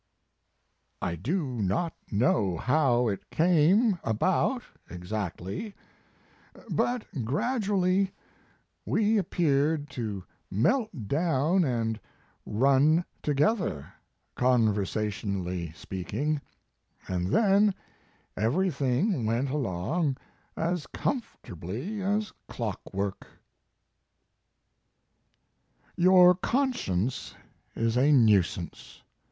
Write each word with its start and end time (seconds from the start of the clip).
"I 0.99 1.15
do 1.15 1.43
not 1.61 1.93
know 2.09 2.57
how 2.57 3.07
it 3.07 3.29
came 3.29 3.99
about 4.03 4.63
ex 4.89 5.11
actly, 5.11 5.75
but 6.71 7.05
gradually 7.23 8.11
we 8.83 9.19
appeared 9.19 9.91
to 9.91 10.23
melt 10.49 11.07
down 11.07 11.63
and 11.63 11.99
run 12.47 13.05
together, 13.21 13.93
conversationally 14.33 15.71
speaking, 15.73 16.41
and 17.07 17.27
then 17.27 17.75
everything 18.35 19.23
went 19.27 19.51
along 19.51 20.17
as 20.57 20.87
comfortably 20.87 22.01
as 22.01 22.33
clockwork." 22.49 23.27
His 25.95 26.07
Life 26.07 26.07
and 26.07 26.07
Work. 26.07 26.07
211" 26.07 26.11
Your 26.11 26.33
conscience 26.33 27.35
is 27.75 27.97
a 27.99 28.11
nuisance. 28.11 29.03